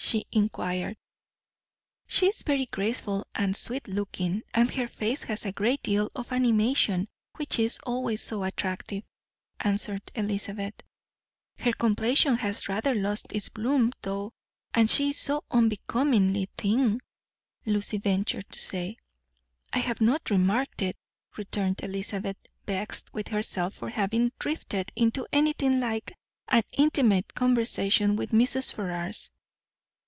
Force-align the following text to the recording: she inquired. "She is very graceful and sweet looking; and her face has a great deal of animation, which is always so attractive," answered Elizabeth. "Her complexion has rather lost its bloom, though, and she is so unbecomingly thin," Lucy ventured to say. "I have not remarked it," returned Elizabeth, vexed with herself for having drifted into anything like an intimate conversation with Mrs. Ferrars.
she 0.00 0.24
inquired. 0.32 0.96
"She 2.06 2.28
is 2.28 2.42
very 2.42 2.64
graceful 2.66 3.26
and 3.34 3.54
sweet 3.54 3.88
looking; 3.88 4.42
and 4.54 4.72
her 4.72 4.86
face 4.88 5.24
has 5.24 5.44
a 5.44 5.52
great 5.52 5.82
deal 5.82 6.10
of 6.14 6.32
animation, 6.32 7.08
which 7.36 7.58
is 7.58 7.78
always 7.84 8.22
so 8.22 8.42
attractive," 8.44 9.02
answered 9.60 10.00
Elizabeth. 10.14 10.72
"Her 11.58 11.72
complexion 11.74 12.36
has 12.36 12.70
rather 12.70 12.94
lost 12.94 13.32
its 13.32 13.50
bloom, 13.50 13.92
though, 14.00 14.32
and 14.72 14.88
she 14.88 15.10
is 15.10 15.18
so 15.18 15.44
unbecomingly 15.50 16.48
thin," 16.56 17.00
Lucy 17.66 17.98
ventured 17.98 18.48
to 18.50 18.58
say. 18.58 18.96
"I 19.74 19.80
have 19.80 20.00
not 20.00 20.30
remarked 20.30 20.80
it," 20.80 20.96
returned 21.36 21.82
Elizabeth, 21.82 22.36
vexed 22.66 23.12
with 23.12 23.28
herself 23.28 23.74
for 23.74 23.90
having 23.90 24.32
drifted 24.38 24.90
into 24.96 25.26
anything 25.34 25.80
like 25.80 26.14
an 26.46 26.62
intimate 26.72 27.34
conversation 27.34 28.16
with 28.16 28.30
Mrs. 28.30 28.72
Ferrars. 28.72 29.30